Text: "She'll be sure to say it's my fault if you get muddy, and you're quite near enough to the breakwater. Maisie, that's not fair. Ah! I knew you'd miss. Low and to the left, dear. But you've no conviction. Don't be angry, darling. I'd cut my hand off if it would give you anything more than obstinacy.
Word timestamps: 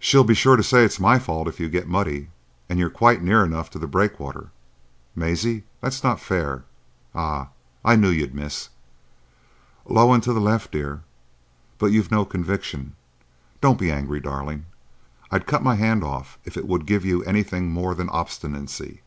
"She'll 0.00 0.24
be 0.24 0.34
sure 0.34 0.56
to 0.56 0.64
say 0.64 0.84
it's 0.84 0.98
my 0.98 1.20
fault 1.20 1.46
if 1.46 1.60
you 1.60 1.68
get 1.68 1.86
muddy, 1.86 2.30
and 2.68 2.76
you're 2.80 2.90
quite 2.90 3.22
near 3.22 3.44
enough 3.44 3.70
to 3.70 3.78
the 3.78 3.86
breakwater. 3.86 4.50
Maisie, 5.14 5.62
that's 5.80 6.02
not 6.02 6.18
fair. 6.18 6.64
Ah! 7.14 7.50
I 7.84 7.94
knew 7.94 8.08
you'd 8.10 8.34
miss. 8.34 8.70
Low 9.86 10.12
and 10.12 10.24
to 10.24 10.32
the 10.32 10.40
left, 10.40 10.72
dear. 10.72 11.02
But 11.78 11.92
you've 11.92 12.10
no 12.10 12.24
conviction. 12.24 12.96
Don't 13.60 13.78
be 13.78 13.92
angry, 13.92 14.18
darling. 14.18 14.66
I'd 15.30 15.46
cut 15.46 15.62
my 15.62 15.76
hand 15.76 16.02
off 16.02 16.36
if 16.44 16.56
it 16.56 16.66
would 16.66 16.84
give 16.84 17.04
you 17.04 17.22
anything 17.22 17.70
more 17.70 17.94
than 17.94 18.08
obstinacy. 18.08 19.02